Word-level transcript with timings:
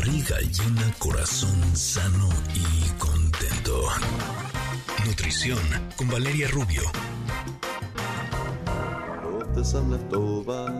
Barriga 0.00 0.38
llena, 0.38 0.94
corazón 0.98 1.76
sano 1.76 2.30
y 2.54 2.88
contento. 2.98 3.82
Nutrición 5.04 5.58
con 5.94 6.08
Valeria 6.08 6.48
Rubio. 6.48 6.80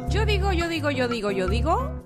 Yo 0.09 0.25
digo, 0.25 0.53
yo 0.55 0.69
digo, 0.71 0.91
yo 0.91 1.07
digo, 1.07 1.31
yo 1.31 1.49
digo 1.49 2.00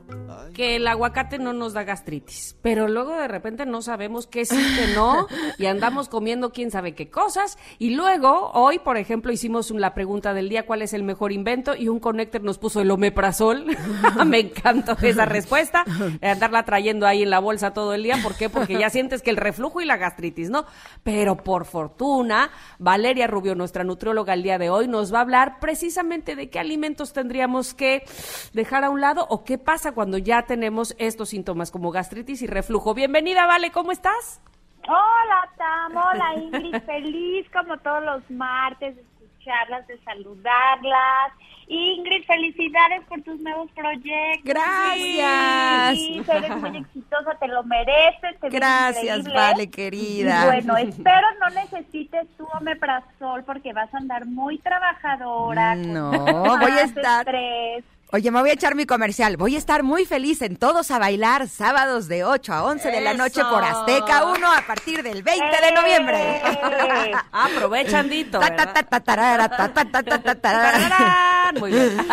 que 0.54 0.76
el 0.76 0.86
aguacate 0.86 1.38
no 1.38 1.52
nos 1.52 1.74
da 1.74 1.84
gastritis, 1.84 2.56
pero 2.62 2.88
luego 2.88 3.14
de 3.14 3.28
repente 3.28 3.66
no 3.66 3.82
sabemos 3.82 4.26
qué 4.26 4.46
sí, 4.46 4.56
que 4.56 4.94
no, 4.94 5.26
y 5.58 5.66
andamos 5.66 6.08
comiendo 6.08 6.52
quién 6.52 6.70
sabe 6.70 6.94
qué 6.94 7.10
cosas, 7.10 7.58
y 7.78 7.90
luego, 7.90 8.50
hoy, 8.52 8.78
por 8.78 8.96
ejemplo, 8.96 9.32
hicimos 9.32 9.70
la 9.70 9.92
pregunta 9.92 10.32
del 10.32 10.48
día, 10.48 10.64
¿cuál 10.64 10.80
es 10.82 10.94
el 10.94 11.02
mejor 11.02 11.32
invento? 11.32 11.74
Y 11.74 11.88
un 11.88 12.00
connector 12.00 12.42
nos 12.42 12.58
puso 12.58 12.80
el 12.80 12.90
omeprazol, 12.90 13.66
me 14.26 14.38
encantó 14.38 14.96
esa 15.02 15.26
respuesta, 15.26 15.84
andarla 16.22 16.64
trayendo 16.64 17.06
ahí 17.06 17.22
en 17.22 17.30
la 17.30 17.40
bolsa 17.40 17.72
todo 17.72 17.92
el 17.92 18.02
día, 18.02 18.18
¿por 18.22 18.36
qué? 18.36 18.48
Porque 18.48 18.78
ya 18.78 18.88
sientes 18.88 19.20
que 19.20 19.30
el 19.30 19.36
reflujo 19.36 19.80
y 19.80 19.84
la 19.84 19.96
gastritis, 19.96 20.48
¿no? 20.48 20.64
Pero 21.02 21.36
por 21.36 21.64
fortuna, 21.64 22.50
Valeria 22.78 23.26
Rubio, 23.26 23.54
nuestra 23.54 23.84
nutrióloga 23.84 24.34
el 24.34 24.42
día 24.42 24.58
de 24.58 24.70
hoy, 24.70 24.86
nos 24.86 25.12
va 25.12 25.18
a 25.18 25.22
hablar 25.22 25.58
precisamente 25.60 26.36
de 26.36 26.48
qué 26.48 26.60
alimentos 26.60 27.12
tendríamos 27.12 27.74
que 27.74 28.04
dejar 28.52 28.84
a 28.84 28.90
un 28.90 29.00
lado 29.00 29.26
o 29.28 29.44
qué 29.44 29.58
pasa 29.58 29.92
cuando 29.92 30.18
ya 30.18 30.43
tenemos 30.46 30.94
estos 30.98 31.30
síntomas 31.30 31.70
como 31.70 31.90
gastritis 31.90 32.42
y 32.42 32.46
reflujo. 32.46 32.94
Bienvenida, 32.94 33.46
Vale, 33.46 33.70
¿cómo 33.70 33.92
estás? 33.92 34.40
Hola, 34.86 35.48
Tam, 35.56 35.96
hola 35.96 36.34
Ingrid, 36.36 36.82
feliz 36.86 37.46
como 37.50 37.78
todos 37.78 38.04
los 38.04 38.30
martes 38.30 38.96
de 38.96 39.02
escucharlas, 39.02 39.86
de 39.86 39.98
saludarlas. 40.04 41.32
Ingrid, 41.66 42.24
felicidades 42.26 43.02
por 43.08 43.22
tus 43.22 43.40
nuevos 43.40 43.70
proyectos. 43.72 44.44
Gracias. 44.44 45.98
Sí, 45.98 46.22
eres 46.28 46.56
muy 46.58 46.76
exitosa, 46.76 47.34
te 47.40 47.48
lo 47.48 47.62
mereces. 47.64 48.38
Te 48.40 48.50
Gracias, 48.50 49.32
Vale, 49.32 49.70
querida. 49.70 50.44
Bueno, 50.44 50.76
espero 50.78 51.26
no 51.40 51.48
necesites 51.50 52.28
tu 52.36 52.44
omeprazol 52.58 53.44
porque 53.44 53.72
vas 53.72 53.92
a 53.94 53.96
andar 53.96 54.26
muy 54.26 54.58
trabajadora. 54.58 55.74
No, 55.74 56.10
voy 56.10 56.72
a 56.72 56.82
estar... 56.82 57.26
Estrés. 57.26 57.84
Oye, 58.14 58.30
me 58.30 58.38
voy 58.38 58.50
a 58.50 58.52
echar 58.52 58.76
mi 58.76 58.86
comercial. 58.86 59.36
Voy 59.36 59.56
a 59.56 59.58
estar 59.58 59.82
muy 59.82 60.04
feliz 60.04 60.40
en 60.40 60.54
Todos 60.54 60.92
a 60.92 61.00
Bailar, 61.00 61.48
sábados 61.48 62.06
de 62.06 62.22
8 62.22 62.52
a 62.52 62.62
11 62.62 62.88
de 62.92 63.00
la 63.00 63.12
noche 63.12 63.42
por 63.42 63.64
Azteca 63.64 64.26
1 64.26 64.52
a 64.52 64.64
partir 64.64 65.02
del 65.02 65.24
20 65.24 65.44
de 65.44 65.72
noviembre. 65.72 66.40
Aprovecha, 67.32 68.04
Andito. 71.48 71.66
Muy 71.66 71.72
bien. 71.72 71.98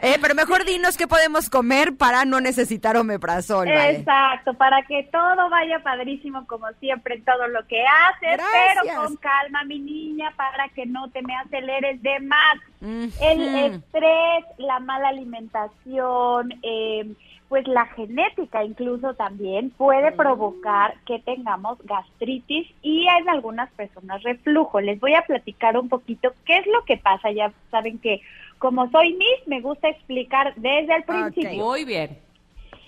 Eh, 0.00 0.18
pero 0.20 0.34
mejor 0.34 0.66
dinos 0.66 0.98
qué 0.98 1.06
podemos 1.06 1.48
comer 1.48 1.96
para 1.96 2.26
no 2.26 2.38
necesitar 2.38 2.94
omeprazol. 2.96 3.66
¿vale? 3.66 3.98
Exacto, 3.98 4.52
para 4.52 4.82
que 4.82 5.08
todo 5.10 5.48
vaya 5.48 5.78
padrísimo 5.82 6.46
como 6.46 6.66
siempre 6.80 7.14
en 7.14 7.24
todo 7.24 7.48
lo 7.48 7.66
que 7.66 7.82
haces, 7.82 8.44
pero 8.52 9.00
con 9.00 9.16
calma, 9.16 9.64
mi 9.64 9.78
niña, 9.78 10.30
para 10.36 10.68
que 10.68 10.84
no 10.84 11.08
te 11.08 11.22
me 11.22 11.34
aceleres 11.36 12.02
de 12.02 12.20
más. 12.20 12.56
El 12.82 13.54
estrés, 13.56 14.44
la 14.58 14.78
mala 14.80 15.08
alimentación, 15.08 16.52
eh, 16.62 17.14
pues 17.48 17.68
la 17.68 17.86
genética 17.86 18.64
incluso 18.64 19.14
también 19.14 19.70
puede 19.70 20.12
provocar 20.12 20.94
que 21.06 21.20
tengamos 21.20 21.78
gastritis 21.84 22.66
y 22.82 23.06
en 23.06 23.28
algunas 23.28 23.70
personas 23.72 24.22
reflujo. 24.22 24.80
Les 24.80 24.98
voy 24.98 25.14
a 25.14 25.22
platicar 25.22 25.78
un 25.78 25.88
poquito 25.88 26.32
qué 26.46 26.58
es 26.58 26.66
lo 26.66 26.84
que 26.84 26.96
pasa. 26.96 27.30
Ya 27.30 27.52
saben 27.70 27.98
que 27.98 28.20
como 28.58 28.90
soy 28.90 29.14
Miss, 29.14 29.46
me 29.46 29.60
gusta 29.60 29.88
explicar 29.88 30.54
desde 30.56 30.96
el 30.96 31.04
principio. 31.04 31.64
Muy 31.64 31.84
bien. 31.84 32.18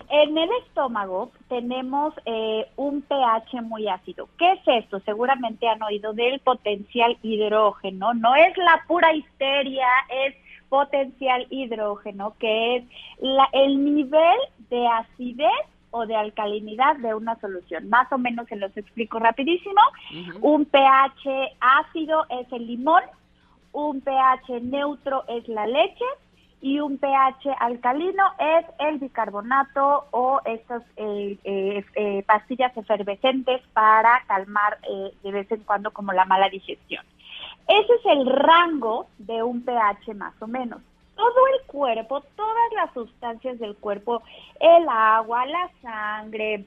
En 0.08 0.38
el 0.38 0.48
estómago 0.64 1.32
tenemos 1.48 2.14
eh, 2.26 2.66
un 2.76 3.02
pH 3.02 3.60
muy 3.62 3.88
ácido. 3.88 4.28
¿Qué 4.38 4.52
es 4.52 4.60
esto? 4.84 5.00
Seguramente 5.00 5.68
han 5.68 5.82
oído 5.82 6.12
del 6.12 6.38
potencial 6.40 7.18
hidrógeno. 7.22 8.14
No 8.14 8.36
es 8.36 8.56
la 8.56 8.84
pura 8.86 9.12
histeria, 9.12 9.88
es 10.26 10.34
potencial 10.68 11.46
hidrógeno, 11.50 12.34
que 12.38 12.76
es 12.76 12.84
la, 13.18 13.48
el 13.52 13.84
nivel 13.84 14.38
de 14.70 14.86
acidez 14.86 15.66
o 15.90 16.06
de 16.06 16.14
alcalinidad 16.14 16.96
de 16.96 17.14
una 17.14 17.38
solución. 17.40 17.88
Más 17.88 18.10
o 18.12 18.18
menos 18.18 18.46
se 18.48 18.56
los 18.56 18.76
explico 18.76 19.18
rapidísimo. 19.18 19.80
Un 20.40 20.66
pH 20.66 21.56
ácido 21.60 22.26
es 22.28 22.52
el 22.52 22.66
limón, 22.66 23.02
un 23.76 24.00
pH 24.00 24.62
neutro 24.62 25.24
es 25.28 25.46
la 25.48 25.66
leche 25.66 26.04
y 26.62 26.80
un 26.80 26.96
pH 26.96 27.54
alcalino 27.60 28.24
es 28.38 28.64
el 28.78 28.98
bicarbonato 28.98 30.06
o 30.12 30.40
estas 30.46 30.82
eh, 30.96 31.36
eh, 31.44 31.84
eh, 31.94 32.22
pastillas 32.26 32.74
efervescentes 32.74 33.60
para 33.74 34.22
calmar 34.26 34.78
de 35.22 35.30
vez 35.30 35.52
en 35.52 35.60
cuando 35.60 35.90
como 35.90 36.14
la 36.14 36.24
mala 36.24 36.48
digestión. 36.48 37.04
Ese 37.68 37.92
es 37.92 38.06
el 38.06 38.26
rango 38.26 39.08
de 39.18 39.42
un 39.42 39.62
pH 39.62 40.14
más 40.14 40.32
o 40.40 40.46
menos. 40.46 40.80
Todo 41.14 41.46
el 41.54 41.66
cuerpo, 41.66 42.22
todas 42.34 42.72
las 42.76 42.94
sustancias 42.94 43.58
del 43.58 43.76
cuerpo, 43.76 44.22
el 44.58 44.88
agua, 44.88 45.44
la 45.44 45.70
sangre, 45.82 46.64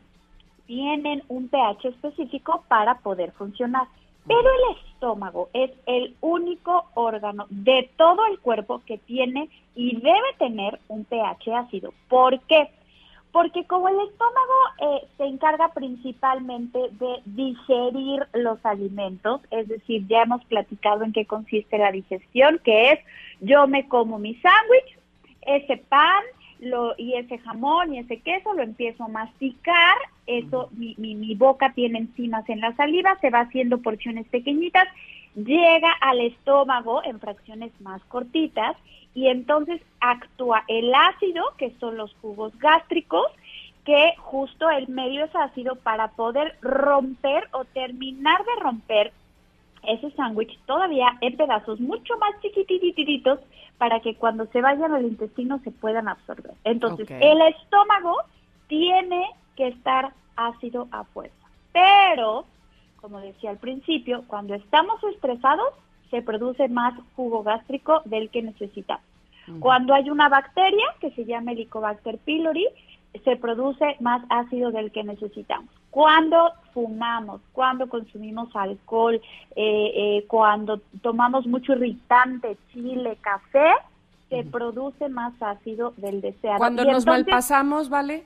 tienen 0.67 1.23
un 1.27 1.49
pH 1.49 1.87
específico 1.87 2.63
para 2.67 2.99
poder 2.99 3.31
funcionar. 3.31 3.87
Pero 4.27 4.41
el 4.41 4.77
estómago 4.77 5.49
es 5.53 5.71
el 5.85 6.15
único 6.21 6.85
órgano 6.93 7.47
de 7.49 7.89
todo 7.97 8.25
el 8.27 8.39
cuerpo 8.39 8.81
que 8.85 8.97
tiene 8.97 9.49
y 9.75 9.95
debe 9.95 10.33
tener 10.37 10.79
un 10.87 11.05
pH 11.05 11.55
ácido. 11.55 11.93
¿Por 12.09 12.39
qué? 12.41 12.69
Porque 13.31 13.65
como 13.65 13.87
el 13.89 13.99
estómago 13.99 14.53
eh, 14.81 15.07
se 15.17 15.25
encarga 15.25 15.69
principalmente 15.73 16.79
de 16.91 17.21
digerir 17.25 18.27
los 18.33 18.63
alimentos, 18.65 19.41
es 19.51 19.67
decir, 19.67 20.05
ya 20.07 20.23
hemos 20.23 20.43
platicado 20.45 21.03
en 21.03 21.13
qué 21.13 21.25
consiste 21.25 21.77
la 21.77 21.91
digestión, 21.91 22.59
que 22.63 22.91
es 22.91 22.99
yo 23.39 23.67
me 23.67 23.87
como 23.87 24.19
mi 24.19 24.35
sándwich, 24.35 24.97
ese 25.41 25.77
pan 25.77 26.23
lo, 26.59 26.93
y 26.97 27.13
ese 27.13 27.37
jamón 27.39 27.93
y 27.93 27.99
ese 27.99 28.19
queso 28.19 28.53
lo 28.53 28.63
empiezo 28.63 29.03
a 29.03 29.07
masticar, 29.07 29.97
eso, 30.27 30.69
mi, 30.73 30.95
mi, 30.97 31.15
mi 31.15 31.35
boca 31.35 31.73
tiene 31.73 31.99
enzimas 31.99 32.47
en 32.49 32.61
la 32.61 32.75
saliva, 32.75 33.17
se 33.21 33.29
va 33.29 33.41
haciendo 33.41 33.79
porciones 33.79 34.27
pequeñitas, 34.27 34.87
llega 35.35 35.91
al 36.01 36.19
estómago 36.21 37.01
en 37.03 37.19
fracciones 37.19 37.71
más 37.81 38.03
cortitas 38.05 38.75
y 39.13 39.27
entonces 39.27 39.81
actúa 39.99 40.63
el 40.67 40.93
ácido, 40.93 41.43
que 41.57 41.73
son 41.79 41.97
los 41.97 42.13
jugos 42.21 42.57
gástricos, 42.59 43.27
que 43.85 44.13
justo 44.17 44.69
el 44.69 44.87
medio 44.87 45.25
es 45.25 45.35
ácido 45.35 45.75
para 45.75 46.09
poder 46.09 46.57
romper 46.61 47.47
o 47.53 47.65
terminar 47.65 48.39
de 48.45 48.61
romper 48.61 49.13
ese 49.83 50.11
sándwich 50.11 50.57
todavía 50.65 51.17
en 51.21 51.37
pedazos 51.37 51.79
mucho 51.79 52.17
más 52.17 52.31
chiquitititos 52.41 53.39
para 53.77 53.99
que 54.01 54.15
cuando 54.15 54.45
se 54.47 54.61
vayan 54.61 54.93
al 54.93 55.05
intestino 55.05 55.59
se 55.63 55.71
puedan 55.71 56.07
absorber. 56.07 56.53
Entonces, 56.63 57.07
el 57.09 57.41
estómago 57.41 58.15
tiene 58.67 59.29
que 59.55 59.67
estar 59.67 60.13
ácido 60.35 60.87
a 60.91 61.03
fuerza. 61.05 61.35
Pero, 61.71 62.45
como 63.01 63.19
decía 63.19 63.51
al 63.51 63.57
principio, 63.57 64.23
cuando 64.27 64.53
estamos 64.53 65.03
estresados 65.03 65.69
se 66.09 66.21
produce 66.21 66.67
más 66.67 66.93
jugo 67.15 67.43
gástrico 67.43 68.01
del 68.05 68.29
que 68.29 68.41
necesitamos. 68.41 69.05
Cuando 69.59 69.95
hay 69.95 70.11
una 70.11 70.29
bacteria 70.29 70.85
que 70.99 71.09
se 71.11 71.25
llama 71.25 71.53
Helicobacter 71.53 72.19
pylori, 72.19 72.67
se 73.23 73.35
produce 73.37 73.97
más 73.99 74.23
ácido 74.29 74.71
del 74.71 74.91
que 74.91 75.03
necesitamos. 75.03 75.69
Cuando 75.89 76.51
fumamos, 76.73 77.41
cuando 77.53 77.89
consumimos 77.89 78.55
alcohol, 78.55 79.15
eh, 79.55 79.91
eh, 79.95 80.25
cuando 80.27 80.79
tomamos 81.01 81.47
mucho 81.47 81.73
irritante, 81.73 82.57
chile, 82.71 83.17
café, 83.21 83.73
se 84.29 84.43
produce 84.43 85.09
más 85.09 85.33
ácido 85.41 85.93
del 85.97 86.21
deseado. 86.21 86.59
Cuando 86.59 86.85
nos 86.85 87.05
malpasamos, 87.05 87.89
¿vale? 87.89 88.23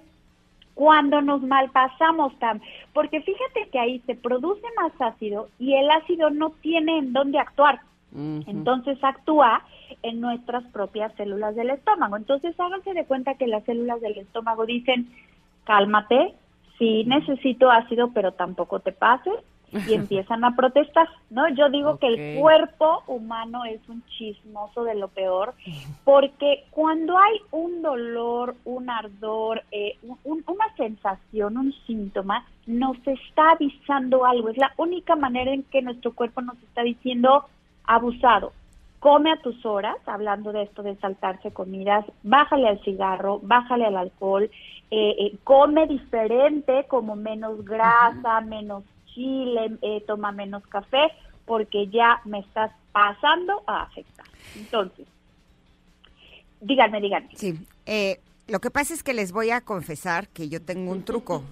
Cuando 0.75 1.21
nos 1.21 1.41
malpasamos, 1.41 2.37
Tam, 2.39 2.59
porque 2.93 3.21
fíjate 3.21 3.69
que 3.71 3.79
ahí 3.79 3.99
se 4.05 4.15
produce 4.15 4.65
más 4.75 4.91
ácido 4.99 5.47
y 5.59 5.75
el 5.75 5.89
ácido 5.89 6.29
no 6.29 6.49
tiene 6.61 6.97
en 6.97 7.13
dónde 7.13 7.39
actuar. 7.39 7.79
Entonces 8.15 9.03
actúa 9.03 9.63
en 10.03 10.21
nuestras 10.21 10.63
propias 10.65 11.13
células 11.15 11.55
del 11.55 11.71
estómago. 11.71 12.17
Entonces 12.17 12.59
háganse 12.59 12.93
de 12.93 13.05
cuenta 13.05 13.35
que 13.35 13.47
las 13.47 13.63
células 13.63 14.01
del 14.01 14.17
estómago 14.17 14.65
dicen, 14.65 15.09
cálmate, 15.63 16.35
sí 16.77 17.03
necesito 17.05 17.71
ácido, 17.71 18.11
pero 18.13 18.33
tampoco 18.33 18.79
te 18.79 18.91
pases, 18.91 19.33
y 19.87 19.93
empiezan 19.93 20.43
a 20.43 20.55
protestar, 20.55 21.07
¿no? 21.29 21.47
Yo 21.49 21.69
digo 21.69 21.97
que 21.97 22.07
el 22.07 22.39
cuerpo 22.39 23.03
humano 23.07 23.65
es 23.65 23.81
un 23.89 24.03
chismoso 24.05 24.83
de 24.83 24.95
lo 24.95 25.07
peor, 25.07 25.53
porque 26.03 26.65
cuando 26.71 27.17
hay 27.17 27.39
un 27.51 27.81
dolor, 27.81 28.55
un 28.65 28.89
ardor, 28.89 29.63
eh, 29.71 29.97
una 30.23 30.75
sensación, 30.77 31.57
un 31.57 31.73
síntoma, 31.87 32.45
nos 32.65 32.97
está 33.05 33.51
avisando 33.51 34.25
algo. 34.25 34.49
Es 34.49 34.57
la 34.57 34.73
única 34.77 35.15
manera 35.15 35.51
en 35.51 35.63
que 35.63 35.81
nuestro 35.81 36.13
cuerpo 36.13 36.41
nos 36.41 36.57
está 36.63 36.83
diciendo 36.83 37.45
abusado, 37.85 38.53
come 38.99 39.31
a 39.31 39.41
tus 39.41 39.65
horas, 39.65 39.97
hablando 40.05 40.53
de 40.53 40.63
esto 40.63 40.81
de 40.81 40.95
saltarse 40.95 41.51
comidas, 41.51 42.05
bájale 42.23 42.69
al 42.69 42.81
cigarro, 42.83 43.39
bájale 43.43 43.85
al 43.85 43.97
alcohol, 43.97 44.49
eh, 44.91 45.15
eh, 45.19 45.37
come 45.43 45.87
diferente, 45.87 46.85
como 46.87 47.15
menos 47.15 47.65
grasa, 47.65 48.39
menos 48.41 48.85
chile, 49.13 49.77
eh, 49.81 50.03
toma 50.07 50.31
menos 50.31 50.65
café, 50.67 51.11
porque 51.45 51.87
ya 51.89 52.21
me 52.23 52.39
estás 52.39 52.71
pasando 52.93 53.61
a 53.67 53.83
afectar. 53.83 54.25
Entonces, 54.55 55.05
díganme, 56.61 57.01
díganme. 57.01 57.29
Sí, 57.35 57.59
lo 58.47 58.59
que 58.59 58.71
pasa 58.71 58.93
es 58.93 59.03
que 59.03 59.13
les 59.13 59.33
voy 59.33 59.49
a 59.49 59.61
confesar 59.61 60.29
que 60.29 60.47
yo 60.47 60.61
tengo 60.61 60.91
un 60.91 61.03
truco. 61.03 61.43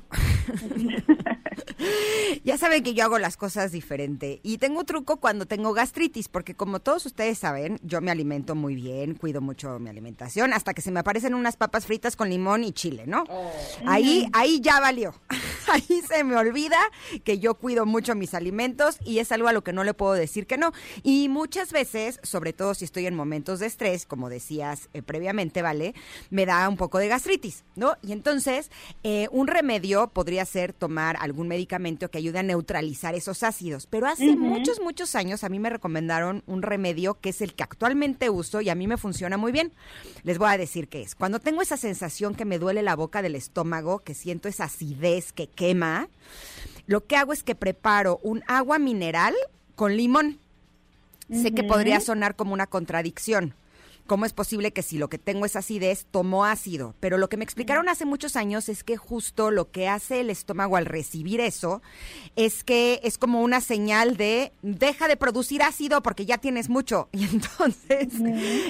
ya 2.44 2.57
saben 2.57 2.83
que 2.83 2.94
yo 2.94 3.03
hago 3.03 3.19
las 3.19 3.38
cosas 3.38 3.71
diferente. 3.71 4.39
Y 4.44 4.57
tengo 4.57 4.80
un 4.80 4.86
truco 4.86 5.18
cuando 5.18 5.45
tengo 5.45 5.74
gastritis, 5.74 6.27
porque 6.27 6.56
como 6.56 6.80
todos 6.80 7.06
ustedes 7.06 7.38
saben, 7.38 7.80
yo 7.83 8.01
me 8.01 8.12
alimento 8.12 8.56
muy 8.56 8.75
bien, 8.75 9.15
cuido 9.15 9.42
mucho 9.42 9.80
mi 9.80 9.89
alimentación, 9.89 10.53
hasta 10.53 10.74
que 10.74 10.81
se 10.81 10.92
me 10.92 11.00
aparecen 11.00 11.33
unas 11.33 11.57
papas 11.57 11.86
fritas 11.86 12.15
con 12.15 12.30
limón 12.30 12.63
y 12.63 12.71
chile, 12.71 13.03
¿no? 13.07 13.24
Oh. 13.30 13.51
Ahí, 13.86 14.27
ahí 14.33 14.59
ya 14.62 14.80
valió. 14.80 15.13
Ahí 15.71 16.01
se 16.07 16.23
me 16.23 16.35
olvida 16.35 16.77
que 17.23 17.39
yo 17.39 17.56
cuido 17.56 17.85
mucho 17.85 18.15
mis 18.15 18.33
alimentos 18.33 18.97
y 19.06 19.19
es 19.19 19.31
algo 19.31 19.47
a 19.47 19.53
lo 19.53 19.63
que 19.63 19.73
no 19.73 19.83
le 19.83 19.94
puedo 19.94 20.13
decir 20.13 20.47
que 20.47 20.57
no. 20.57 20.71
Y 21.03 21.29
muchas 21.29 21.71
veces, 21.71 22.19
sobre 22.23 22.53
todo 22.53 22.73
si 22.73 22.85
estoy 22.85 23.06
en 23.06 23.15
momentos 23.15 23.59
de 23.59 23.68
estrés, 23.68 24.06
como 24.06 24.29
decías 24.29 24.89
eh, 24.94 25.01
previamente, 25.01 25.62
¿vale? 25.62 25.94
Me 26.29 26.45
da 26.45 26.68
un 26.68 26.77
poco 26.77 26.97
de 26.97 27.07
gastritis, 27.07 27.63
¿no? 27.75 27.97
Y 28.01 28.12
entonces, 28.12 28.71
eh, 29.03 29.27
un 29.31 29.47
remedio 29.47 30.07
podría 30.07 30.45
ser 30.45 30.73
tomar 30.73 31.18
algún 31.19 31.47
medicamento 31.47 32.09
que 32.09 32.17
ayude 32.17 32.39
a 32.39 32.44
neutralizar 32.44 33.15
esos 33.15 33.44
ácidos. 33.44 33.88
Pero 33.88 34.07
hace 34.07 34.35
muchos, 34.35 34.79
muchos 34.81 35.15
años 35.15 35.44
a 35.44 35.50
mí 35.50 35.59
me 35.59 35.69
recomendaron 35.69 36.44
un 36.47 36.62
remedio 36.62 37.15
que 37.19 37.29
es 37.29 37.41
el 37.41 37.53
que 37.53 37.63
actualmente 37.63 38.29
uso 38.29 38.62
y 38.62 38.69
a 38.69 38.75
mí 38.75 38.88
me 38.88 38.97
funciona 38.97 39.38
muy 39.38 39.51
bien. 39.51 39.71
Les 40.24 40.38
voy 40.38 40.50
a 40.50 40.57
decir 40.57 40.88
qué 40.88 41.01
es. 41.01 41.15
Cuando 41.15 41.39
tengo 41.39 41.62
esa 41.62 41.77
sensación 41.77 42.35
que 42.35 42.45
me 42.45 42.59
duele 42.59 42.81
la 42.81 42.95
boca 42.95 43.21
del 43.21 43.35
estómago, 43.35 44.00
que 44.00 44.13
siento 44.13 44.47
esa 44.47 44.65
acidez 44.65 45.31
que 45.31 45.47
quema, 45.62 46.10
lo 46.88 47.06
que 47.06 47.16
hago 47.16 47.34
es 47.34 47.44
que 47.44 47.54
preparo 47.54 48.19
un 48.24 48.42
agua 48.48 48.80
mineral 48.80 49.36
con 49.75 49.96
limón. 49.96 50.40
Sé 51.31 51.54
que 51.54 51.63
podría 51.63 52.00
sonar 52.02 52.36
como 52.36 52.54
una 52.54 52.66
contradicción, 52.66 53.54
¿Cómo 54.12 54.25
es 54.25 54.34
posible 54.34 54.74
que 54.74 54.81
si 54.81 54.98
lo 54.98 55.10
que 55.10 55.18
tengo 55.18 55.46
es 55.46 55.56
acidez, 55.56 56.06
tomo 56.12 56.44
ácido? 56.44 56.96
Pero 57.00 57.18
lo 57.18 57.30
que 57.30 57.38
me 57.38 57.46
explicaron 57.46 57.88
hace 57.88 58.04
muchos 58.04 58.36
años 58.36 58.68
es 58.68 58.84
que 58.84 58.98
justo 58.98 59.52
lo 59.52 59.72
que 59.72 59.88
hace 59.88 60.19
el 60.19 60.30
estómago 60.30 60.75
al 60.75 60.86
recibir 60.86 61.40
eso 61.40 61.81
es 62.36 62.66
que 62.66 63.00
es 63.04 63.18
como 63.18 63.42
una 63.42 63.62
señal 63.62 64.18
de 64.18 64.52
deja 64.63 65.08
de 65.08 65.16
producir 65.16 65.63
ácido 65.63 66.04
porque 66.04 66.25
ya 66.25 66.40
tienes 66.40 66.68
mucho. 66.68 67.08
Y 67.13 67.24
entonces 67.24 68.10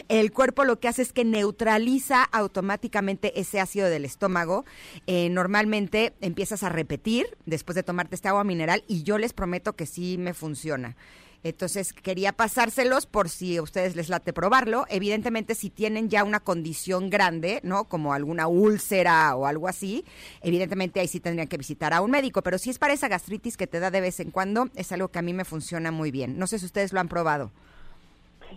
el 0.10 0.32
cuerpo 0.32 0.64
lo 0.64 0.80
que 0.80 0.88
hace 0.88 1.02
es 1.02 1.12
que 1.12 1.26
neutraliza 1.26 2.22
automáticamente 2.22 3.40
ese 3.40 3.60
ácido 3.60 3.90
del 3.90 4.06
estómago. 4.06 4.64
Eh, 5.08 5.30
normalmente 5.32 6.14
empiezas 6.22 6.62
a 6.62 6.70
repetir 6.70 7.26
después 7.48 7.76
de 7.76 7.82
tomarte 7.82 8.14
este 8.14 8.28
agua 8.28 8.44
mineral 8.44 8.84
y 8.88 9.02
yo 9.02 9.18
les 9.18 9.34
prometo 9.34 9.74
que 9.74 9.88
sí 9.88 10.20
me 10.20 10.36
funciona. 10.36 10.96
Entonces 11.44 11.94
quería 11.94 12.34
pasárselos 12.34 13.06
por 13.06 13.30
si 13.30 13.58
a 13.58 13.64
ustedes 13.64 13.96
les 13.96 14.10
late 14.10 14.32
probarlo. 14.32 14.86
Evidentemente 14.90 15.56
si 15.56 15.70
tienen 15.70 16.10
ya 16.10 16.24
una 16.24 16.40
condición 16.40 17.10
grande, 17.10 17.60
¿no? 17.64 17.86
Como 17.86 18.14
alguna 18.14 18.48
úlcera 18.48 19.36
o 19.36 19.48
algo 19.48 19.68
así, 19.68 20.06
evidentemente 20.42 21.00
ahí 21.00 21.08
sí 21.08 21.20
tendrían 21.20 21.48
que 21.48 21.58
visitar 21.58 21.94
a 21.94 22.02
un 22.02 22.12
médico. 22.12 22.42
Pero 22.44 22.58
si 22.58 22.70
es 22.70 22.78
para 22.78 22.94
esa 22.94 23.08
gastritis 23.08 23.58
que 23.58 23.68
te 23.68 23.80
da 23.80 23.90
de 23.90 24.02
vez 24.02 24.20
en 24.20 24.32
cuando, 24.32 24.70
es 24.76 24.92
algo 24.92 25.08
que 25.08 25.20
a 25.20 25.24
mí 25.24 25.34
me 25.34 25.46
funciona 25.46 25.92
muy 25.92 26.12
bien. 26.12 26.38
No 26.38 26.46
sé 26.46 26.60
si 26.60 26.66
ustedes 26.66 26.94
lo 26.94 27.00
han 27.00 27.08
probado. 27.08 27.52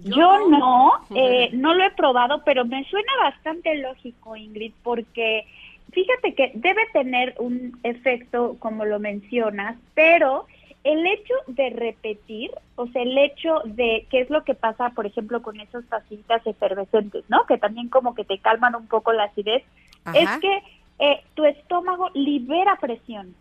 Yo 0.03 0.49
no, 0.49 0.93
eh, 1.15 1.51
no 1.53 1.75
lo 1.75 1.85
he 1.85 1.91
probado, 1.93 2.43
pero 2.45 2.65
me 2.65 2.85
suena 2.85 3.13
bastante 3.23 3.77
lógico, 3.77 4.37
Ingrid, 4.37 4.73
porque 4.83 5.47
fíjate 5.93 6.35
que 6.35 6.51
debe 6.55 6.83
tener 6.93 7.35
un 7.39 7.79
efecto, 7.85 8.57
como 8.59 8.85
lo 8.85 8.99
mencionas, 8.99 9.77
pero 9.95 10.47
el 10.85 11.07
hecho 11.07 11.35
de 11.47 11.71
repetir, 11.71 12.51
o 12.77 12.87
sea, 12.89 13.03
el 13.03 13.17
hecho 13.17 13.61
de 13.65 14.07
qué 14.11 14.21
es 14.21 14.31
lo 14.31 14.45
que 14.45 14.55
pasa, 14.55 14.91
por 14.91 15.07
ejemplo, 15.07 15.41
con 15.41 15.59
esas 15.59 15.85
tacitas 15.87 16.47
efervescentes, 16.47 17.25
¿no? 17.29 17.47
Que 17.47 17.57
también 17.57 17.89
como 17.89 18.15
que 18.15 18.25
te 18.25 18.39
calman 18.39 18.75
un 18.75 18.87
poco 18.87 19.13
la 19.15 19.25
acidez, 19.25 19.65
es 20.13 20.29
que 20.41 20.63
eh, 20.99 21.23
tu 21.35 21.45
estómago 21.47 22.11
libera 22.13 22.77
presión. 22.77 23.35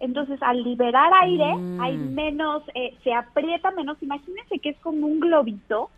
Entonces, 0.00 0.42
al 0.42 0.64
liberar 0.64 1.12
aire, 1.22 1.54
mm. 1.54 1.80
hay 1.80 1.96
menos, 1.96 2.64
eh, 2.74 2.94
se 3.04 3.14
aprieta 3.14 3.70
menos. 3.70 3.96
Imagínense 4.02 4.58
que 4.58 4.70
es 4.70 4.76
como 4.78 5.06
un 5.06 5.20
globito. 5.20 5.90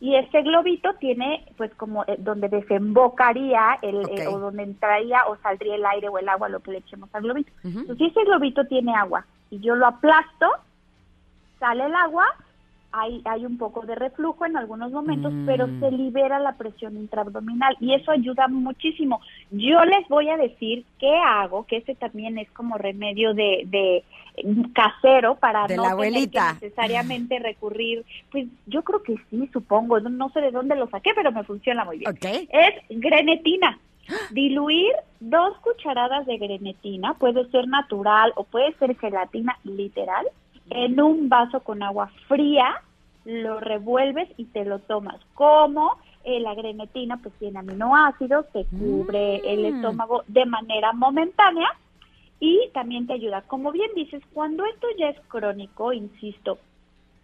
Y 0.00 0.14
ese 0.14 0.42
globito 0.42 0.94
tiene, 0.94 1.44
pues, 1.56 1.74
como 1.74 2.04
eh, 2.04 2.16
donde 2.18 2.48
desembocaría 2.48 3.78
el, 3.82 3.96
o 4.28 4.38
donde 4.38 4.62
entraría 4.62 5.26
o 5.26 5.36
saldría 5.38 5.74
el 5.74 5.84
aire 5.84 6.08
o 6.08 6.18
el 6.18 6.28
agua, 6.28 6.48
lo 6.48 6.60
que 6.60 6.70
le 6.70 6.78
echemos 6.78 7.12
al 7.12 7.22
globito. 7.22 7.50
Entonces, 7.64 7.98
si 7.98 8.06
ese 8.06 8.24
globito 8.24 8.64
tiene 8.66 8.94
agua 8.94 9.26
y 9.50 9.60
yo 9.60 9.74
lo 9.74 9.86
aplasto, 9.86 10.50
sale 11.58 11.86
el 11.86 11.94
agua, 11.94 12.26
hay, 12.96 13.22
hay 13.24 13.44
un 13.44 13.58
poco 13.58 13.84
de 13.84 13.96
reflujo 13.96 14.46
en 14.46 14.56
algunos 14.56 14.92
momentos, 14.92 15.32
pero 15.46 15.66
se 15.66 15.90
mm. 15.90 15.94
libera 15.96 16.38
la 16.38 16.52
presión 16.52 16.96
intraabdominal 16.96 17.76
y 17.80 17.92
eso 17.92 18.12
ayuda 18.12 18.46
muchísimo. 18.46 19.20
Yo 19.50 19.84
les 19.84 20.06
voy 20.08 20.28
a 20.28 20.36
decir 20.36 20.84
qué 21.00 21.16
hago, 21.16 21.66
que 21.66 21.78
este 21.78 21.96
también 21.96 22.38
es 22.38 22.48
como 22.52 22.78
remedio 22.78 23.34
de, 23.34 23.64
de 23.66 24.04
casero 24.72 25.36
para 25.36 25.66
no 25.66 25.96
tener 25.96 26.30
que 26.30 26.40
necesariamente 26.60 27.38
recurrir, 27.38 28.04
pues 28.30 28.46
yo 28.66 28.82
creo 28.82 29.02
que 29.02 29.16
sí, 29.30 29.48
supongo, 29.52 30.00
no, 30.00 30.28
sé 30.30 30.40
de 30.40 30.50
dónde 30.50 30.76
lo 30.76 30.88
saqué, 30.88 31.10
pero 31.14 31.32
me 31.32 31.44
funciona 31.44 31.84
muy 31.84 31.98
bien. 31.98 32.16
Es 32.22 32.74
grenetina. 32.88 33.78
Diluir 34.30 34.92
dos 35.20 35.56
cucharadas 35.58 36.26
de 36.26 36.36
grenetina, 36.38 37.14
puede 37.14 37.48
ser 37.50 37.68
natural 37.68 38.32
o 38.36 38.44
puede 38.44 38.74
ser 38.74 38.96
gelatina 38.96 39.58
literal, 39.64 40.26
en 40.70 41.00
un 41.00 41.28
vaso 41.28 41.60
con 41.60 41.82
agua 41.82 42.10
fría, 42.28 42.82
lo 43.24 43.60
revuelves 43.60 44.28
y 44.36 44.44
te 44.46 44.64
lo 44.64 44.78
tomas. 44.80 45.20
Como 45.34 45.98
eh, 46.24 46.40
la 46.40 46.54
grenetina 46.54 47.18
pues 47.18 47.34
tiene 47.38 47.58
aminoácidos, 47.58 48.46
te 48.52 48.66
cubre 48.66 49.36
el 49.44 49.60
mm. 49.72 49.76
estómago 49.76 50.24
de 50.26 50.46
manera 50.46 50.92
momentánea 50.92 51.68
y 52.40 52.68
también 52.72 53.06
te 53.06 53.14
ayuda. 53.14 53.42
Como 53.42 53.72
bien 53.72 53.90
dices, 53.94 54.22
cuando 54.32 54.64
esto 54.66 54.86
ya 54.98 55.08
es 55.08 55.20
crónico, 55.28 55.92
insisto, 55.92 56.58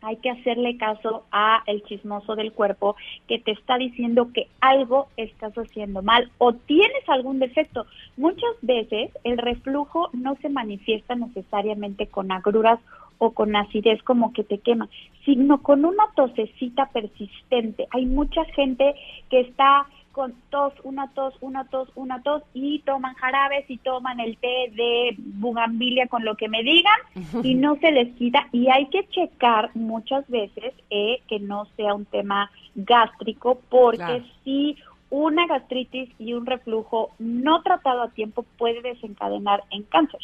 hay 0.03 0.17
que 0.17 0.31
hacerle 0.31 0.77
caso 0.77 1.25
a 1.31 1.63
el 1.67 1.83
chismoso 1.85 2.37
del 2.37 2.53
cuerpo 2.53 2.97
que 3.29 3.39
te 3.39 3.53
está 3.53 3.77
diciendo 3.77 4.31
que 4.33 4.49
algo 4.61 5.09
estás 5.17 5.53
haciendo 5.55 6.03
mal 6.03 6.31
o 6.39 6.53
tienes 6.53 7.09
algún 7.09 7.39
defecto. 7.39 7.87
Muchas 8.17 8.55
veces 8.63 9.11
el 9.25 9.39
reflujo 9.39 10.11
no 10.13 10.37
se 10.37 10.49
manifiesta 10.49 11.15
necesariamente 11.15 12.07
con 12.07 12.33
agruras 12.33 12.81
o 13.19 13.33
con 13.33 13.55
acidez 13.55 14.03
como 14.03 14.33
que 14.33 14.45
te 14.45 14.59
quema, 14.59 14.89
sino 15.27 15.63
con 15.63 15.85
una 15.85 16.05
tosecita 16.17 16.87
persistente. 16.87 17.87
Hay 17.91 18.07
mucha 18.07 18.45
gente 18.47 18.95
que 19.29 19.41
está 19.41 19.87
con 20.21 20.35
tos, 20.51 20.75
una 20.83 21.09
tos, 21.15 21.33
una 21.41 21.65
tos, 21.65 21.89
una 21.95 22.23
tos 22.23 22.43
y 22.53 22.81
toman 22.81 23.15
jarabes 23.15 23.65
y 23.71 23.79
toman 23.79 24.21
el 24.21 24.37
té 24.37 24.71
de 24.71 25.15
bugambilia 25.17 26.09
con 26.09 26.27
lo 26.27 26.37
que 26.37 26.47
me 26.47 26.63
digan 26.63 27.01
y 27.43 27.55
no 27.55 27.77
se 27.77 27.91
les 27.91 28.15
quita 28.17 28.47
y 28.53 28.69
hay 28.69 28.91
que 28.91 29.09
checar 29.09 29.71
muchas 29.73 30.29
veces 30.29 30.75
eh, 30.91 31.23
que 31.27 31.41
no 31.41 31.65
sea 31.75 31.95
un 31.95 32.05
tema 32.05 32.51
gástrico 32.75 33.63
porque 33.71 34.23
si 34.45 34.77
una 35.09 35.47
gastritis 35.47 36.11
y 36.19 36.35
un 36.35 36.45
reflujo 36.45 37.13
no 37.19 37.63
tratado 37.63 38.03
a 38.03 38.11
tiempo 38.11 38.45
puede 38.59 38.83
desencadenar 38.83 39.65
en 39.71 39.85
cáncer. 39.85 40.21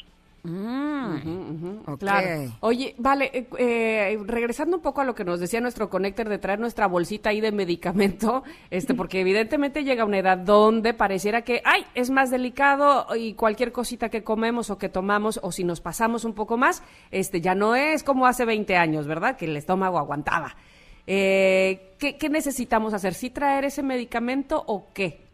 Mm, 0.47 1.97
Claro. 1.99 2.53
Oye, 2.61 2.95
vale, 2.99 3.31
eh, 3.33 3.47
eh, 3.59 4.19
regresando 4.25 4.77
un 4.77 4.83
poco 4.83 5.01
a 5.01 5.05
lo 5.05 5.15
que 5.15 5.25
nos 5.25 5.41
decía 5.41 5.61
nuestro 5.61 5.89
connector 5.89 6.29
de 6.29 6.39
traer 6.39 6.59
nuestra 6.59 6.87
bolsita 6.87 7.31
ahí 7.31 7.41
de 7.41 7.53
medicamento, 7.53 8.45
este, 8.71 8.95
porque 8.95 9.21
evidentemente 9.21 9.85
llega 9.85 10.05
una 10.05 10.19
edad 10.19 10.39
donde 10.39 10.95
pareciera 10.95 11.43
que, 11.43 11.63
ay, 11.65 11.85
es 11.95 12.11
más 12.11 12.31
delicado 12.31 13.07
y 13.17 13.35
cualquier 13.35 13.73
cosita 13.73 14.09
que 14.09 14.23
comemos 14.23 14.71
o 14.71 14.79
que 14.79 14.89
tomamos 14.89 15.41
o 15.43 15.53
si 15.53 15.65
nos 15.65 15.81
pasamos 15.81 16.25
un 16.25 16.35
poco 16.35 16.57
más, 16.57 16.83
este, 17.11 17.41
ya 17.41 17.55
no 17.55 17.75
es 17.75 18.03
como 18.03 18.27
hace 18.27 18.45
20 18.45 18.77
años, 18.77 19.07
¿verdad? 19.07 19.37
Que 19.37 19.47
el 19.47 19.57
estómago 19.57 19.99
aguantaba. 19.99 20.57
Eh, 21.07 21.95
¿qué, 21.99 22.17
¿Qué 22.17 22.29
necesitamos 22.29 22.93
hacer? 22.95 23.15
¿Sí 23.15 23.31
traer 23.31 23.65
ese 23.65 23.83
medicamento 23.83 24.63
o 24.67 24.89
qué? 24.93 25.26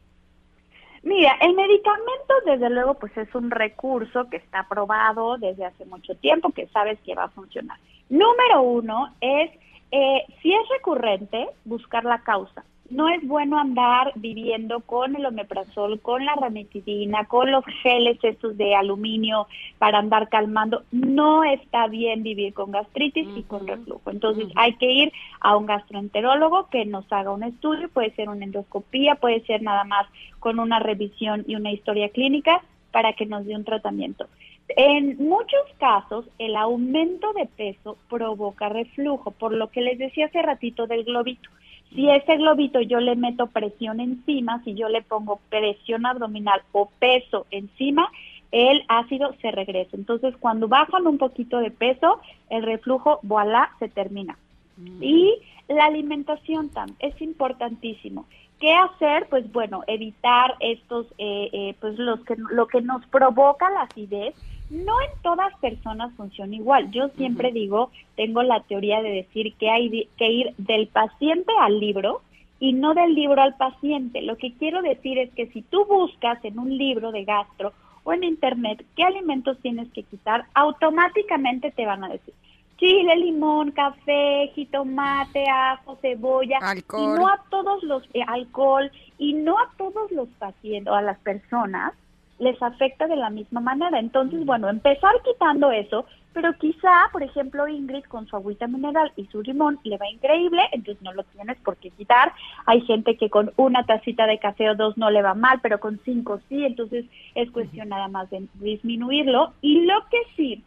Mira, 1.02 1.36
el 1.40 1.54
medicamento 1.54 2.34
desde 2.46 2.70
luego 2.70 2.94
pues 2.94 3.16
es 3.16 3.34
un 3.34 3.50
recurso 3.50 4.30
que 4.30 4.36
está 4.36 4.60
aprobado 4.60 5.36
desde 5.36 5.64
hace 5.64 5.84
mucho 5.84 6.14
tiempo, 6.16 6.50
que 6.50 6.68
sabes 6.68 6.98
que 7.00 7.14
va 7.14 7.24
a 7.24 7.28
funcionar. 7.28 7.78
Número 8.08 8.62
uno 8.62 9.14
es, 9.20 9.50
eh, 9.90 10.24
si 10.40 10.52
es 10.52 10.68
recurrente, 10.68 11.48
buscar 11.64 12.04
la 12.04 12.22
causa. 12.22 12.64
No 12.92 13.08
es 13.08 13.26
bueno 13.26 13.58
andar 13.58 14.12
viviendo 14.16 14.80
con 14.80 15.16
el 15.16 15.24
omeprazol, 15.26 16.00
con 16.00 16.24
la 16.24 16.34
ranitidina, 16.34 17.24
con 17.24 17.50
los 17.50 17.64
geles 17.82 18.18
estos 18.22 18.56
de 18.56 18.74
aluminio 18.74 19.48
para 19.78 19.98
andar 19.98 20.28
calmando. 20.28 20.82
No 20.92 21.42
está 21.42 21.86
bien 21.88 22.22
vivir 22.22 22.52
con 22.52 22.70
gastritis 22.70 23.26
y 23.36 23.42
con 23.44 23.66
reflujo. 23.66 24.10
Entonces 24.10 24.46
hay 24.56 24.74
que 24.74 24.90
ir 24.90 25.12
a 25.40 25.56
un 25.56 25.66
gastroenterólogo 25.66 26.68
que 26.68 26.84
nos 26.84 27.10
haga 27.12 27.32
un 27.32 27.44
estudio, 27.44 27.88
puede 27.88 28.14
ser 28.14 28.28
una 28.28 28.44
endoscopía, 28.44 29.14
puede 29.14 29.40
ser 29.46 29.62
nada 29.62 29.84
más 29.84 30.06
con 30.38 30.60
una 30.60 30.78
revisión 30.78 31.44
y 31.46 31.54
una 31.54 31.72
historia 31.72 32.10
clínica 32.10 32.62
para 32.90 33.14
que 33.14 33.26
nos 33.26 33.46
dé 33.46 33.56
un 33.56 33.64
tratamiento. 33.64 34.26
En 34.68 35.16
muchos 35.18 35.60
casos, 35.78 36.26
el 36.38 36.56
aumento 36.56 37.32
de 37.32 37.46
peso 37.46 37.96
provoca 38.08 38.68
reflujo, 38.68 39.30
por 39.30 39.52
lo 39.52 39.70
que 39.70 39.80
les 39.80 39.98
decía 39.98 40.26
hace 40.26 40.40
ratito 40.40 40.86
del 40.86 41.04
globito. 41.04 41.48
Si 41.94 42.08
ese 42.08 42.36
globito 42.36 42.80
yo 42.80 43.00
le 43.00 43.16
meto 43.16 43.48
presión 43.48 44.00
encima, 44.00 44.62
si 44.64 44.74
yo 44.74 44.88
le 44.88 45.02
pongo 45.02 45.40
presión 45.50 46.06
abdominal 46.06 46.62
o 46.72 46.90
peso 46.98 47.46
encima, 47.50 48.10
el 48.50 48.84
ácido 48.88 49.34
se 49.40 49.50
regresa. 49.50 49.96
Entonces, 49.96 50.34
cuando 50.38 50.68
bajan 50.68 51.06
un 51.06 51.18
poquito 51.18 51.58
de 51.58 51.70
peso, 51.70 52.20
el 52.50 52.62
reflujo, 52.62 53.18
voilà, 53.22 53.70
se 53.78 53.88
termina. 53.88 54.38
Mm. 54.76 55.02
Y 55.02 55.34
la 55.68 55.86
alimentación 55.86 56.68
también 56.68 56.96
es 57.00 57.20
importantísimo. 57.20 58.26
¿Qué 58.60 58.74
hacer? 58.74 59.26
Pues 59.28 59.50
bueno, 59.52 59.82
evitar 59.86 60.54
estos, 60.60 61.06
eh, 61.18 61.48
eh, 61.52 61.74
pues 61.80 61.98
los 61.98 62.20
que, 62.24 62.36
lo 62.36 62.68
que 62.68 62.80
nos 62.80 63.04
provoca 63.06 63.68
la 63.70 63.82
acidez, 63.82 64.34
no 64.72 65.00
en 65.02 65.22
todas 65.22 65.54
personas 65.58 66.12
funciona 66.16 66.56
igual. 66.56 66.90
Yo 66.90 67.08
siempre 67.10 67.52
digo, 67.52 67.90
tengo 68.16 68.42
la 68.42 68.60
teoría 68.60 69.02
de 69.02 69.10
decir 69.10 69.54
que 69.54 69.70
hay 69.70 70.08
que 70.16 70.32
ir 70.32 70.54
del 70.56 70.88
paciente 70.88 71.52
al 71.60 71.78
libro 71.78 72.22
y 72.58 72.72
no 72.72 72.94
del 72.94 73.14
libro 73.14 73.42
al 73.42 73.54
paciente. 73.56 74.22
Lo 74.22 74.36
que 74.38 74.54
quiero 74.54 74.80
decir 74.80 75.18
es 75.18 75.30
que 75.34 75.46
si 75.48 75.60
tú 75.60 75.84
buscas 75.84 76.42
en 76.44 76.58
un 76.58 76.76
libro 76.76 77.12
de 77.12 77.24
gastro 77.24 77.72
o 78.04 78.12
en 78.14 78.24
internet 78.24 78.84
qué 78.96 79.04
alimentos 79.04 79.58
tienes 79.60 79.88
que 79.92 80.04
quitar, 80.04 80.46
automáticamente 80.54 81.70
te 81.70 81.84
van 81.84 82.04
a 82.04 82.08
decir 82.08 82.34
chile, 82.78 83.14
limón, 83.14 83.70
café, 83.70 84.50
jitomate, 84.56 85.44
ajo, 85.48 85.96
cebolla, 86.02 86.58
y 86.74 87.06
no 87.06 87.28
a 87.28 87.40
todos 87.48 87.80
los 87.84 88.02
eh, 88.12 88.24
alcohol 88.26 88.90
y 89.18 89.34
no 89.34 89.56
a 89.56 89.70
todos 89.78 90.10
los 90.10 90.28
pacientes 90.30 90.90
o 90.90 90.96
a 90.96 91.02
las 91.02 91.16
personas 91.20 91.92
les 92.38 92.60
afecta 92.62 93.06
de 93.06 93.16
la 93.16 93.30
misma 93.30 93.60
manera. 93.60 93.98
Entonces, 93.98 94.44
bueno, 94.44 94.68
empezar 94.68 95.12
quitando 95.24 95.70
eso, 95.70 96.06
pero 96.32 96.52
quizá, 96.54 97.08
por 97.12 97.22
ejemplo, 97.22 97.68
Ingrid 97.68 98.04
con 98.04 98.26
su 98.26 98.36
agüita 98.36 98.66
mineral 98.66 99.12
y 99.16 99.26
su 99.26 99.42
limón 99.42 99.78
le 99.84 99.98
va 99.98 100.08
increíble, 100.08 100.62
entonces 100.72 101.02
no 101.02 101.12
lo 101.12 101.24
tienes 101.24 101.58
por 101.58 101.76
qué 101.76 101.90
quitar. 101.90 102.32
Hay 102.66 102.80
gente 102.82 103.16
que 103.16 103.28
con 103.28 103.52
una 103.56 103.84
tacita 103.84 104.26
de 104.26 104.38
café 104.38 104.70
o 104.70 104.74
dos 104.74 104.96
no 104.96 105.10
le 105.10 105.22
va 105.22 105.34
mal, 105.34 105.60
pero 105.62 105.78
con 105.78 106.00
cinco 106.04 106.40
sí, 106.48 106.64
entonces 106.64 107.04
es 107.34 107.50
cuestión 107.50 107.90
nada 107.90 108.08
más 108.08 108.30
de 108.30 108.46
disminuirlo. 108.54 109.52
Y 109.60 109.84
lo 109.84 110.06
que 110.10 110.18
sí, 110.36 110.64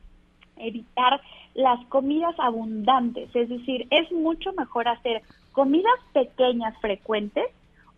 evitar 0.57 1.19
las 1.55 1.83
comidas 1.87 2.35
abundantes, 2.37 3.35
es 3.35 3.49
decir, 3.49 3.87
es 3.89 4.11
mucho 4.11 4.53
mejor 4.53 4.87
hacer 4.87 5.23
comidas 5.51 5.95
pequeñas 6.13 6.77
frecuentes 6.79 7.45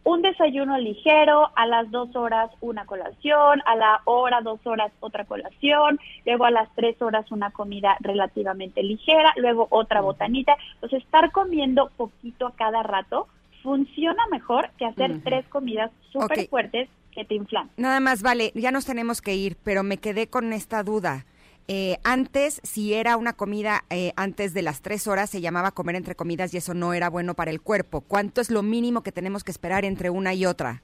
un 0.07 0.21
desayuno 0.21 0.77
ligero, 0.77 1.51
a 1.53 1.65
las 1.65 1.91
dos 1.91 2.15
horas 2.15 2.49
una 2.61 2.85
colación, 2.85 3.61
a 3.65 3.75
la 3.75 3.99
hora, 4.05 4.39
dos 4.39 4.65
horas 4.65 4.89
otra 5.01 5.25
colación, 5.25 5.99
luego 6.25 6.45
a 6.45 6.51
las 6.51 6.73
tres 6.75 7.01
horas 7.01 7.29
una 7.29 7.51
comida 7.51 7.97
relativamente 7.99 8.83
ligera, 8.83 9.33
luego 9.35 9.67
otra 9.69 9.99
botanita. 9.99 10.55
Entonces, 10.75 11.03
estar 11.03 11.29
comiendo 11.33 11.91
poquito 11.97 12.47
a 12.47 12.55
cada 12.55 12.83
rato 12.83 13.27
funciona 13.61 14.25
mejor 14.31 14.69
que 14.77 14.85
hacer 14.85 15.21
tres 15.25 15.45
comidas 15.49 15.91
súper 16.13 16.47
fuertes 16.47 16.87
que 17.11 17.25
te 17.25 17.35
inflan. 17.35 17.69
Nada 17.75 17.99
más, 17.99 18.21
vale, 18.21 18.53
ya 18.55 18.71
nos 18.71 18.85
tenemos 18.85 19.21
que 19.21 19.35
ir, 19.35 19.57
pero 19.61 19.83
me 19.83 19.97
quedé 19.97 20.29
con 20.29 20.53
esta 20.53 20.83
duda. 20.83 21.25
Eh, 21.69 21.97
antes, 22.05 22.61
si 22.63 22.93
era 22.93 23.17
una 23.17 23.33
comida 23.33 23.83
eh, 23.89 24.13
antes 24.15 24.53
de 24.53 24.61
las 24.61 24.81
tres 24.81 25.05
horas, 25.05 25.29
se 25.29 25.41
llamaba 25.41 25.71
comer 25.71 25.95
entre 25.97 26.15
comidas 26.15 26.53
y 26.53 26.57
eso 26.57 26.73
no 26.73 26.93
era 26.93 27.09
bueno 27.09 27.33
para 27.33 27.51
el 27.51 27.61
cuerpo. 27.61 28.01
¿Cuánto 28.01 28.39
es 28.39 28.49
lo 28.49 28.63
mínimo 28.63 29.01
que 29.01 29.11
tenemos 29.11 29.43
que 29.43 29.51
esperar 29.51 29.83
entre 29.83 30.09
una 30.09 30.33
y 30.33 30.45
otra? 30.45 30.81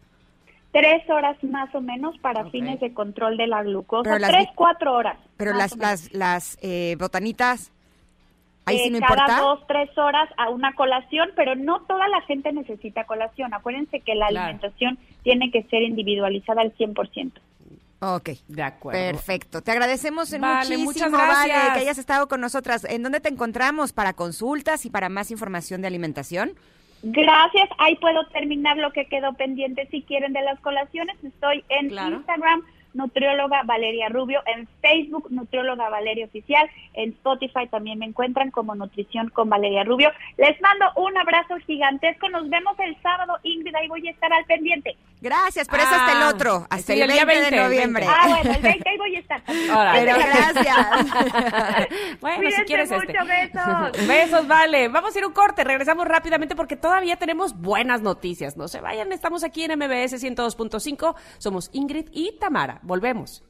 Tres 0.74 1.10
horas 1.10 1.42
más 1.44 1.74
o 1.74 1.80
menos 1.80 2.18
para 2.20 2.50
fines 2.50 2.82
de 2.82 2.94
control 2.94 3.38
de 3.38 3.48
la 3.48 3.64
glucosa. 3.64 4.18
tres, 4.18 4.48
cuatro 4.56 4.94
horas. 4.94 5.18
Pero 5.38 5.54
las, 5.54 5.78
las, 5.78 6.14
las 6.14 6.58
eh, 6.62 6.98
botanitas... 7.00 7.72
Ahí 8.66 8.80
sí 8.80 8.90
no 8.90 9.00
cada 9.00 9.12
importa. 9.12 9.42
dos, 9.42 9.68
tres 9.68 9.98
horas 9.98 10.30
a 10.38 10.50
una 10.50 10.74
colación, 10.74 11.32
pero 11.36 11.54
no 11.54 11.82
toda 11.82 12.08
la 12.08 12.22
gente 12.22 12.54
necesita 12.54 13.04
colación. 13.04 13.54
Acuérdense 13.54 14.00
que 14.00 14.16
la 14.16 14.28
alimentación 14.28 14.98
tiene 15.22 15.52
que 15.52 15.64
ser 15.64 15.84
individualizada 15.84 16.62
al 16.62 16.74
100%. 16.74 17.34
Ok. 18.06 18.32
De 18.50 18.64
acuerdo. 18.64 19.00
Perfecto. 19.00 19.62
Te 19.62 19.72
agradecemos 19.72 20.38
vale, 20.38 20.78
muchísimo, 20.78 21.18
Vale, 21.18 21.54
que 21.74 21.80
hayas 21.80 21.98
estado 21.98 22.28
con 22.28 22.42
nosotras. 22.42 22.84
¿En 22.84 23.02
dónde 23.02 23.22
te 23.22 23.30
encontramos 23.30 23.94
para 23.94 24.12
consultas 24.12 24.86
y 24.86 24.90
para 24.90 25.08
más 25.08 25.32
información 25.32 25.82
de 25.82 25.88
alimentación? 25.88 26.54
Gracias. 27.02 27.70
Ahí 27.78 27.96
puedo 27.96 28.26
terminar 28.28 28.76
lo 28.76 28.92
que 28.92 29.06
quedó 29.06 29.34
pendiente 29.34 29.88
si 29.90 30.02
quieren 30.02 30.34
de 30.34 30.42
las 30.42 30.60
colaciones. 30.60 31.16
Estoy 31.24 31.64
en 31.70 31.92
Instagram 31.92 32.64
nutrióloga 32.94 33.64
Valeria 33.64 34.10
Rubio, 34.10 34.42
en 34.46 34.68
Facebook 34.82 35.32
nutrióloga 35.32 35.90
Valeria 35.90 36.26
Oficial, 36.26 36.70
en 36.94 37.10
Spotify 37.12 37.68
también 37.70 38.00
me 38.00 38.06
encuentran 38.06 38.52
como 38.52 38.76
Nutrición 38.76 39.30
con 39.30 39.50
Valeria 39.50 39.84
Rubio. 39.84 40.12
Les 40.38 40.60
mando 40.62 40.86
un 40.96 41.18
abrazo 41.18 41.58
gigantesco, 41.66 42.30
nos 42.30 42.50
vemos 42.50 42.78
el 42.80 42.96
sábado, 43.02 43.38
Ingrid, 43.44 43.76
ahí 43.76 43.88
voy 43.88 44.08
a 44.08 44.12
estar 44.12 44.32
al 44.32 44.46
pendiente. 44.46 44.96
Gracias, 45.24 45.70
pero 45.70 45.84
es 45.84 45.90
hasta 45.90 46.12
el 46.12 46.24
ah, 46.24 46.30
otro, 46.30 46.68
hasta 46.70 46.94
el, 46.94 47.08
20, 47.08 47.26
de 47.26 47.52
noviembre. 47.64 48.06
Ah, 48.06 48.28
bueno, 48.28 48.52
el 48.56 48.62
20 48.62 48.90
ahí 48.90 48.98
voy 48.98 49.16
a 49.16 49.20
estar. 49.20 49.42
Pero 49.94 50.18
gracias. 50.18 51.88
bueno, 52.20 52.52
si 52.52 52.62
quieres 52.64 52.92
mucho, 52.92 53.04
este. 53.08 53.24
besos. 53.24 54.08
besos, 54.08 54.48
vale. 54.50 54.90
Vamos 54.90 55.16
a 55.16 55.20
ir 55.20 55.26
un 55.26 55.32
corte, 55.32 55.64
regresamos 55.64 56.06
rápidamente 56.10 56.58
porque 56.58 56.76
todavía 56.76 57.16
tenemos 57.16 57.58
buenas 57.58 58.02
noticias. 58.02 58.58
No 58.58 58.68
se 58.68 58.82
vayan, 58.82 59.14
estamos 59.14 59.46
aquí 59.46 59.64
en 59.64 59.80
MBS 59.80 60.22
102.5, 60.22 61.16
somos 61.38 61.70
Ingrid 61.72 62.08
y 62.12 62.38
Tamara. 62.38 62.82
Volvemos. 62.84 63.44